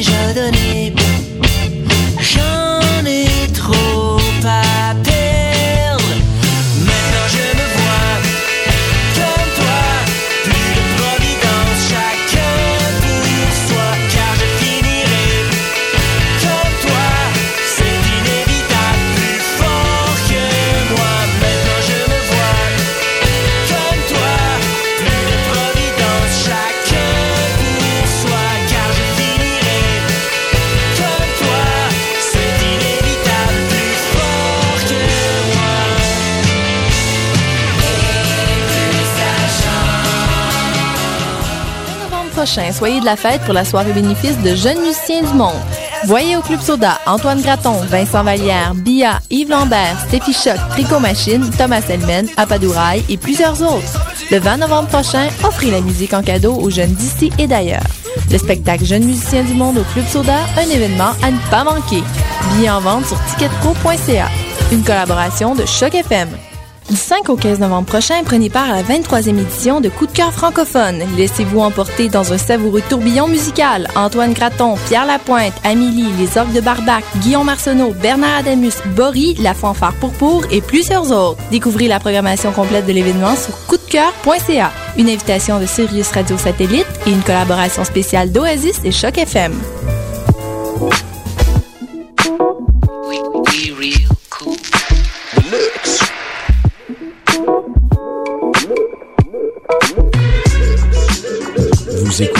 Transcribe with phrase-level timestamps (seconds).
[0.00, 0.77] 惹得你
[42.72, 45.60] soyez de la fête pour la soirée bénéfice de Jeunes musiciens du monde.
[46.04, 51.50] Voyez au Club Soda Antoine Graton, Vincent Vallière, Bia, Yves Lambert, Steffi Choc, Tricot Machine,
[51.58, 54.00] Thomas Selmen, Apadouraille et plusieurs autres.
[54.30, 57.86] Le 20 novembre prochain, offrez la musique en cadeau aux jeunes d'ici et d'ailleurs.
[58.30, 62.02] Le spectacle Jeunes musiciens du monde au Club Soda, un événement à ne pas manquer.
[62.54, 64.28] Billets en vente sur ticketpro.ca.
[64.72, 66.28] Une collaboration de Choc FM.
[66.88, 70.12] Du 5 au 15 novembre prochain, prenez part à la 23e édition de Coup de
[70.12, 71.02] cœur francophone.
[71.18, 73.88] Laissez-vous emporter dans un savoureux tourbillon musical.
[73.94, 79.52] Antoine Graton, Pierre Lapointe, Amélie, Les Orgues de Barbac, Guillaume Arsenault, Bernard Adamus, Bory, La
[79.52, 81.42] Fanfare Pourpour et plusieurs autres.
[81.50, 84.72] Découvrez la programmation complète de l'événement sur coupdecoeur.ca.
[84.96, 89.52] Une invitation de Sirius Radio Satellite et une collaboration spéciale d'Oasis et Choc FM.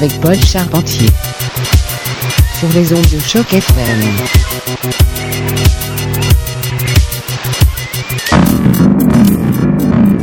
[0.00, 1.08] avec Paul Charpentier
[2.58, 4.00] sur les ondes de choc FM.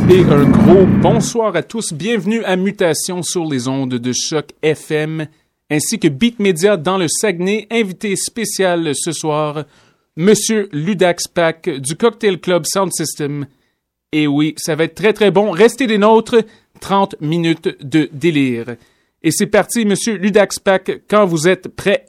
[0.10, 1.92] Et un gros bonsoir à tous.
[1.92, 5.28] Bienvenue à Mutation sur les ondes de choc FM
[5.70, 7.68] ainsi que Beat Media dans le Saguenay.
[7.70, 9.66] Invité spécial ce soir,
[10.16, 13.46] Monsieur Ludax Pack du Cocktail Club Sound System.
[14.14, 15.52] Et oui, ça va être très très bon.
[15.52, 16.38] Restez des nôtres.
[16.80, 18.76] 30 minutes de délire.
[19.28, 22.06] Et c'est parti, Monsieur Ludaxpac, quand vous êtes prêt.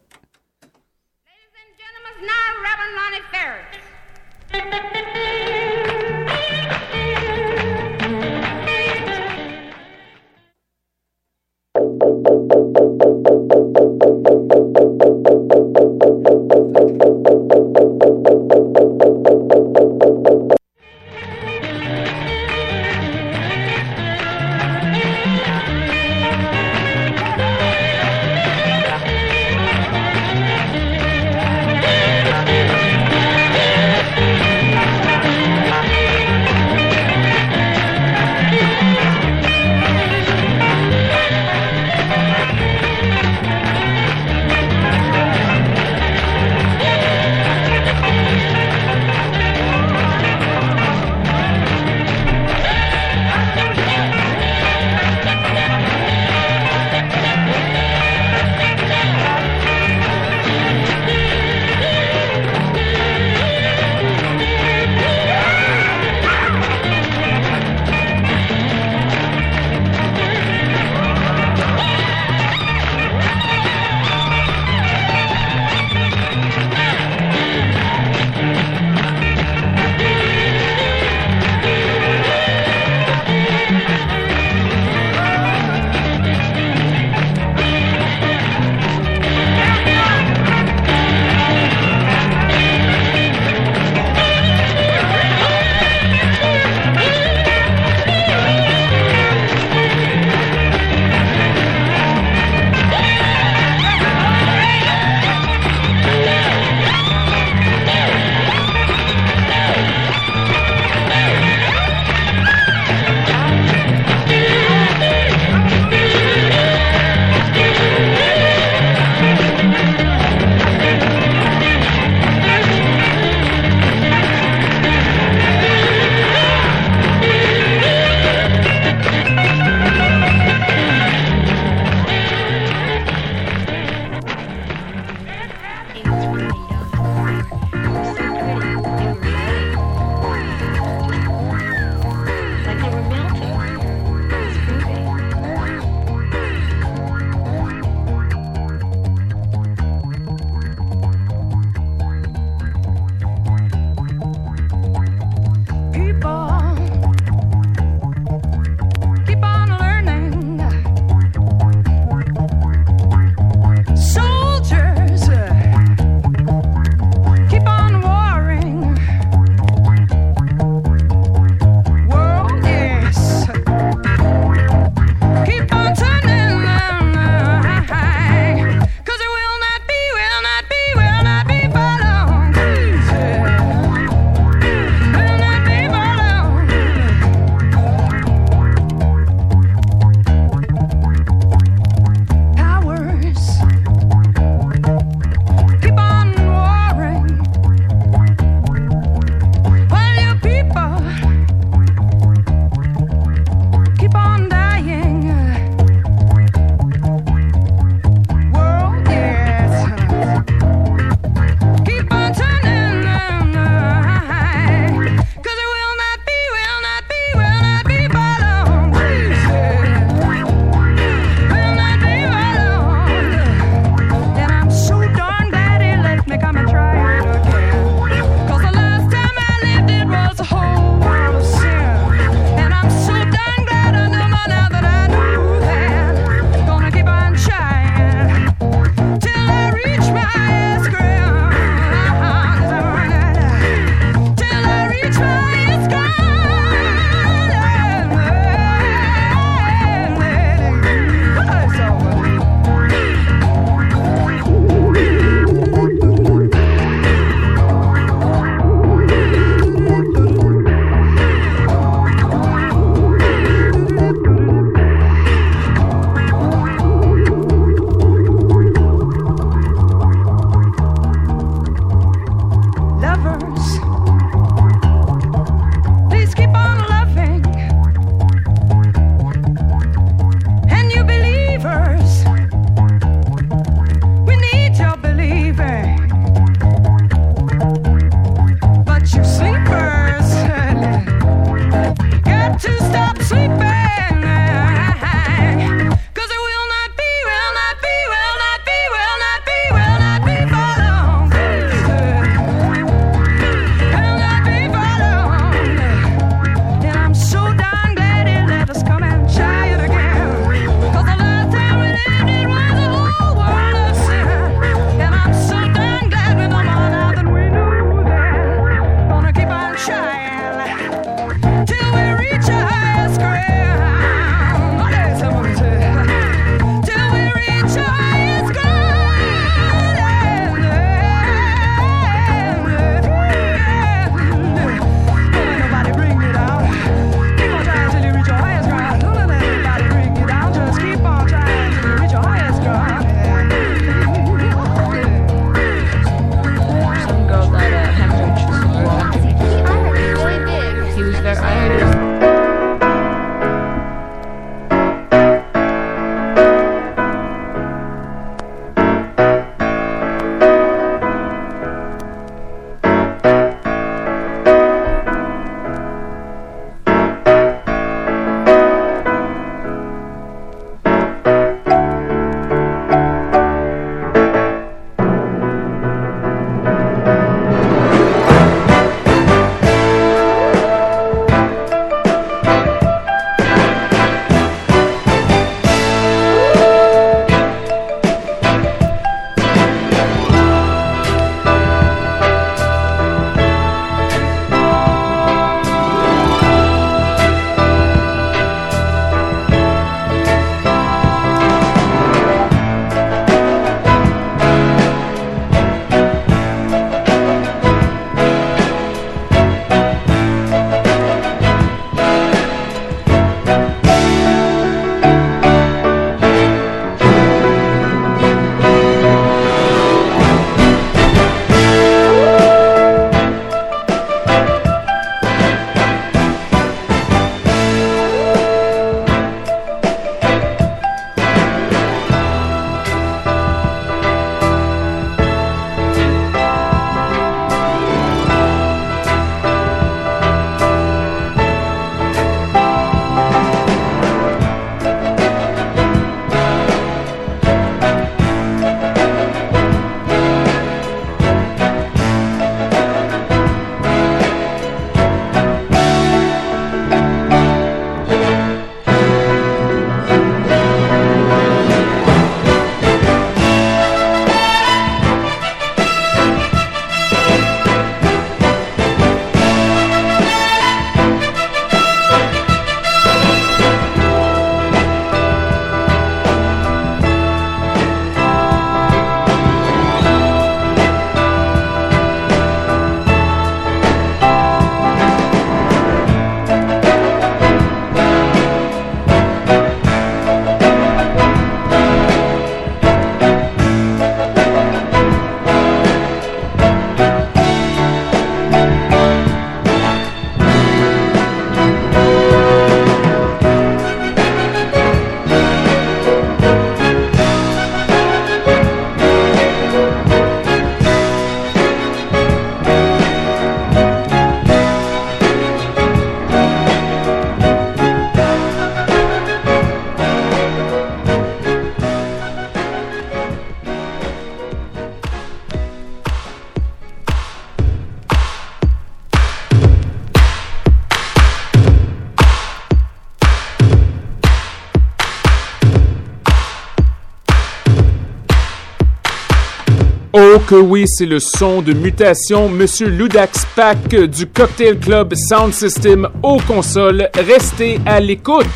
[540.18, 545.52] Oh que oui, c'est le son de mutation Monsieur Ludax Pack du Cocktail Club Sound
[545.52, 547.10] System aux consoles.
[547.14, 548.46] Restez à l'écoute.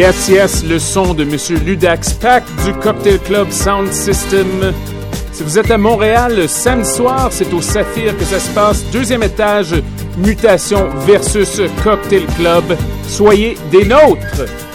[0.00, 4.72] Yes, yes, le son de Monsieur Ludax Pack du Cocktail Club Sound System.
[5.30, 8.82] Si vous êtes à Montréal samedi soir, c'est au Saphir que ça se passe.
[8.92, 9.74] Deuxième étage,
[10.16, 12.64] Mutation versus Cocktail Club.
[13.08, 14.69] Soyez des nôtres!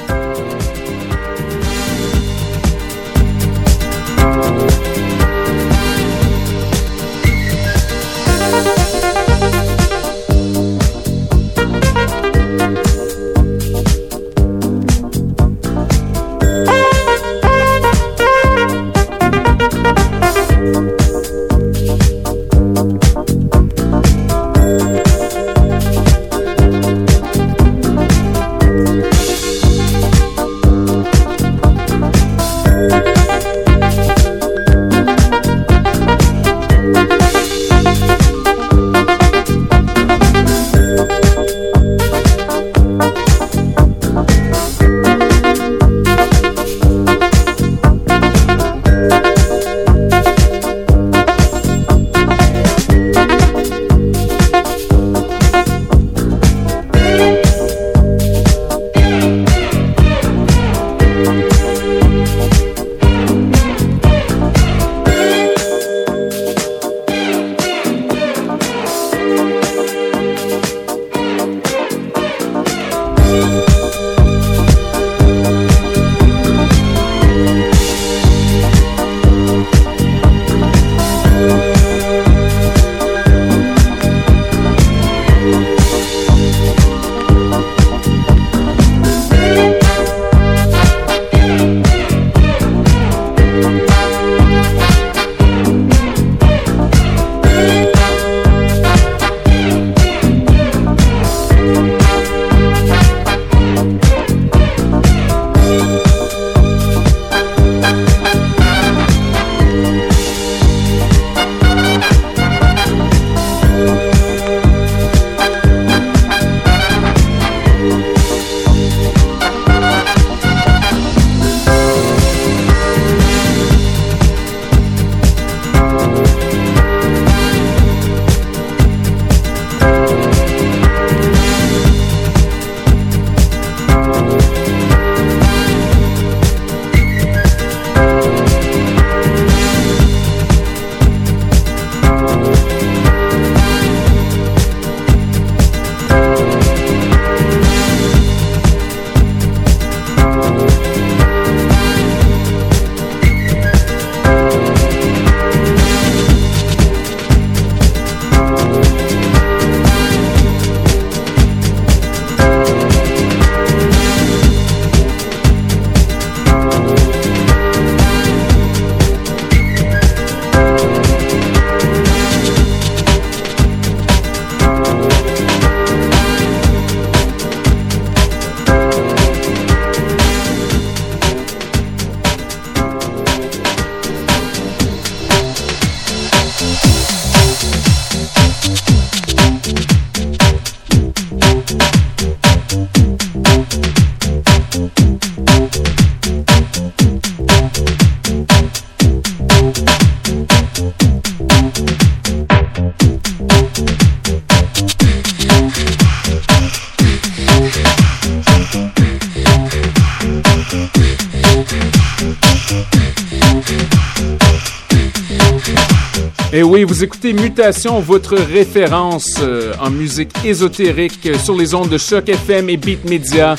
[216.58, 221.98] Et oui, vous écoutez Mutation, votre référence euh, en musique ésotérique sur les ondes de
[221.98, 223.56] Choc FM et Beat Media.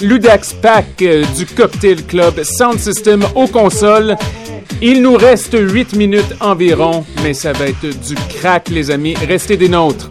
[0.00, 4.16] Ludax Pack euh, du Cocktail Club Sound System aux consoles.
[4.80, 9.14] Il nous reste 8 minutes environ, mais ça va être du crack, les amis.
[9.28, 10.10] Restez des nôtres.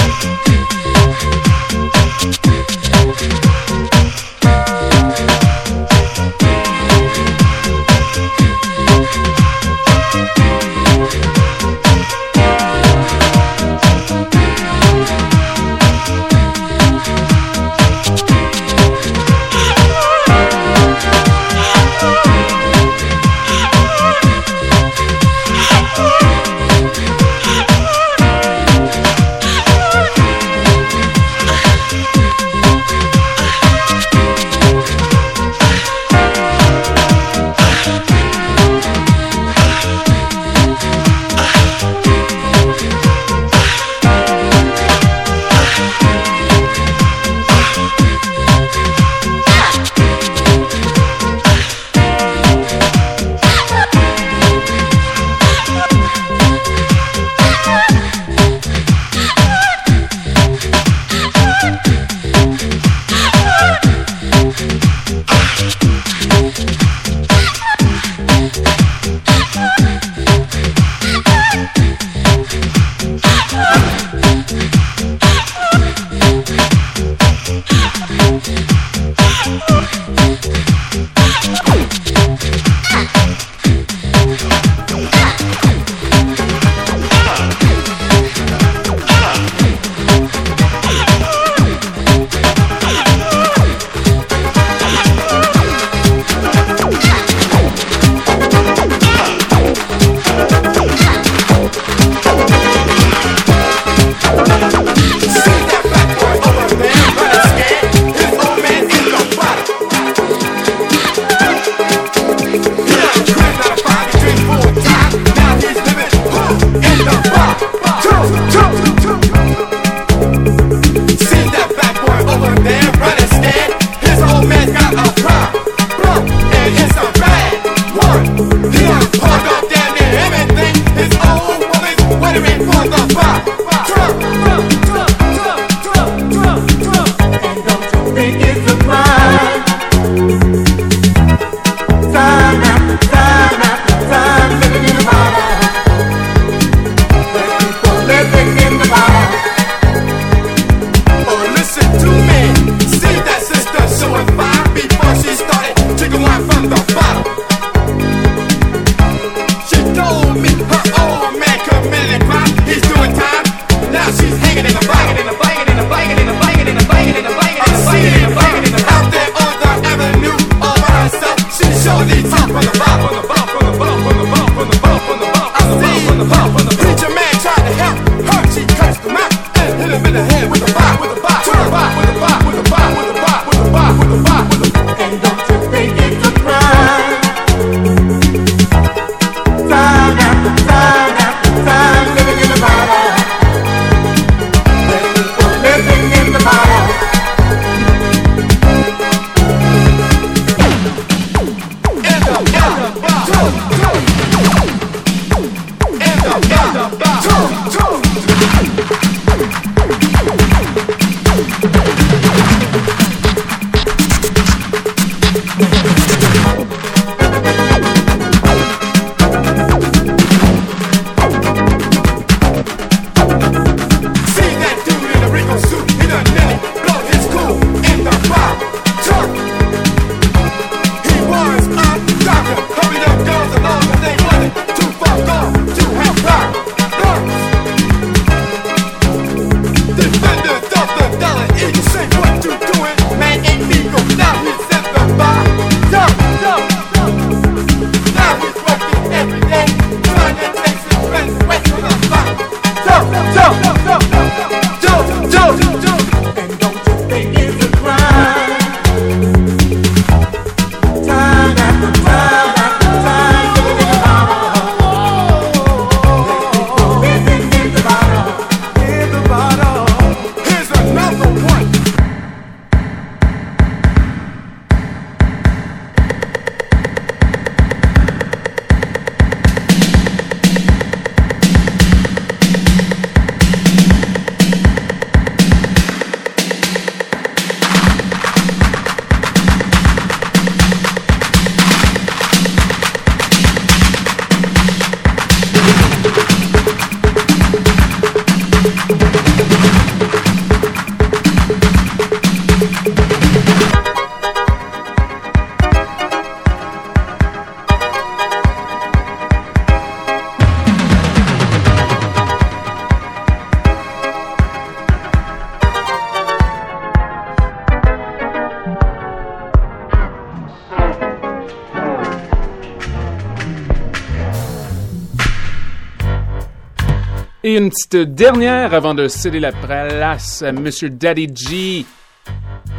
[327.51, 331.85] Et une petite dernière avant de céder la place à Monsieur Daddy G,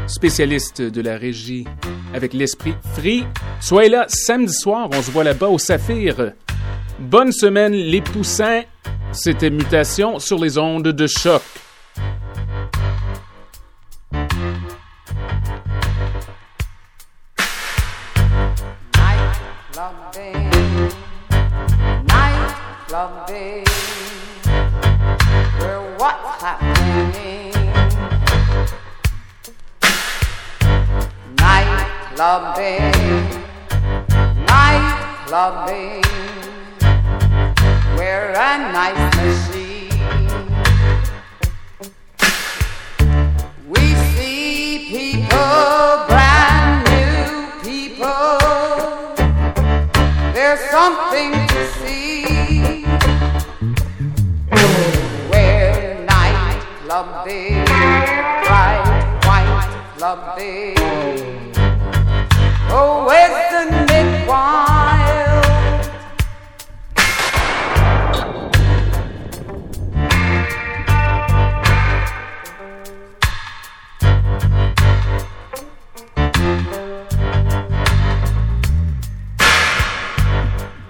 [0.07, 1.67] spécialiste de la régie
[2.15, 3.27] avec l'esprit free.
[3.61, 6.33] Soyez là samedi soir, on se voit là-bas au Saphir.
[6.99, 8.63] Bonne semaine les poussins.
[9.13, 11.43] C'était Mutation sur les ondes de choc.
[25.99, 27.53] What's happening?
[31.37, 32.93] Nightclubbing,
[34.47, 36.05] nightclubbing,
[37.97, 39.89] where a nice machine.
[43.69, 47.27] We see people, brand new
[47.63, 48.39] people.
[50.33, 51.42] There's something
[60.03, 60.75] slump day.
[62.75, 65.43] Oh, wasting it while.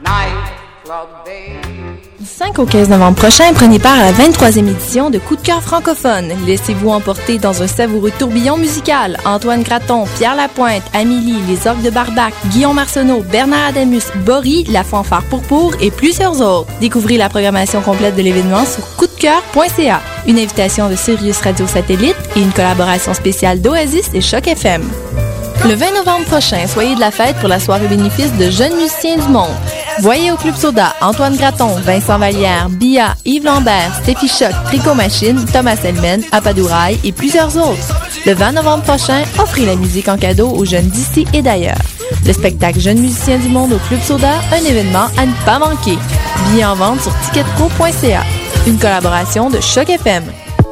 [0.01, 1.62] Night club day.
[2.23, 5.41] Du 5 au 15 novembre prochain, prenez part à la 23e édition de Coup de
[5.41, 6.33] cœur francophone.
[6.47, 9.17] Laissez-vous emporter dans un savoureux tourbillon musical.
[9.25, 14.85] Antoine Graton, Pierre Lapointe, Amélie, Les Orgues de Barbac, Guillaume Marceneau, Bernard Adamus, Bory, La
[14.85, 16.69] Fanfare Pourpour et plusieurs autres.
[16.81, 20.01] Découvrez la programmation complète de l'événement sur coupdecoeur.ca.
[20.29, 24.89] Une invitation de Sirius Radio Satellite et une collaboration spéciale d'Oasis et Choc FM.
[25.65, 29.17] Le 20 novembre prochain, soyez de la fête pour la soirée bénéfice de Jeunes musiciens
[29.17, 29.51] du monde.
[30.00, 35.44] Voyez au Club Soda Antoine Graton, Vincent Vallière, Bia, Yves Lambert, Stéphie Choc, Tricot Machine,
[35.52, 37.94] Thomas Selmen, Apadouraï et plusieurs autres.
[38.26, 41.78] Le 20 novembre prochain, offrez la musique en cadeau aux jeunes d'ici et d'ailleurs.
[42.26, 45.98] Le spectacle Jeunes musiciens du monde au Club Soda, un événement à ne pas manquer.
[46.50, 48.22] Billets en vente sur ticketpro.ca.
[48.66, 50.24] Une collaboration de Choc FM.